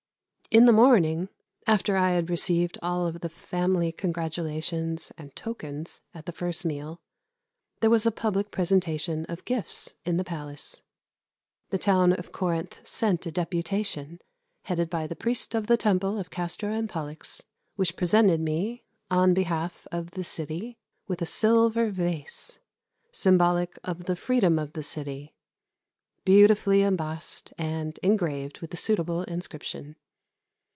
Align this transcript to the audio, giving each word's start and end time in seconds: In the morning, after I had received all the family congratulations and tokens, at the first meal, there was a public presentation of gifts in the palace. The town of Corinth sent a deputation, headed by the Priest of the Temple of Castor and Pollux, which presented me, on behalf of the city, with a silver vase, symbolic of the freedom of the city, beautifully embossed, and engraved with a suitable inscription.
In 0.53 0.65
the 0.65 0.73
morning, 0.73 1.29
after 1.65 1.95
I 1.95 2.11
had 2.11 2.29
received 2.29 2.77
all 2.81 3.09
the 3.09 3.29
family 3.29 3.93
congratulations 3.93 5.09
and 5.17 5.33
tokens, 5.33 6.01
at 6.13 6.25
the 6.25 6.33
first 6.33 6.65
meal, 6.65 6.99
there 7.79 7.89
was 7.89 8.05
a 8.05 8.11
public 8.11 8.51
presentation 8.51 9.23
of 9.29 9.45
gifts 9.45 9.95
in 10.03 10.17
the 10.17 10.25
palace. 10.25 10.81
The 11.69 11.77
town 11.77 12.11
of 12.11 12.33
Corinth 12.33 12.85
sent 12.85 13.25
a 13.25 13.31
deputation, 13.31 14.19
headed 14.63 14.89
by 14.89 15.07
the 15.07 15.15
Priest 15.15 15.55
of 15.55 15.67
the 15.67 15.77
Temple 15.77 16.17
of 16.19 16.29
Castor 16.29 16.69
and 16.69 16.89
Pollux, 16.89 17.43
which 17.77 17.95
presented 17.95 18.41
me, 18.41 18.83
on 19.09 19.33
behalf 19.33 19.87
of 19.89 20.11
the 20.11 20.23
city, 20.25 20.77
with 21.07 21.21
a 21.21 21.25
silver 21.25 21.91
vase, 21.91 22.59
symbolic 23.13 23.79
of 23.85 24.03
the 24.03 24.17
freedom 24.17 24.59
of 24.59 24.73
the 24.73 24.83
city, 24.83 25.33
beautifully 26.25 26.81
embossed, 26.81 27.53
and 27.57 27.99
engraved 28.03 28.59
with 28.59 28.73
a 28.73 28.77
suitable 28.77 29.23
inscription. 29.23 29.95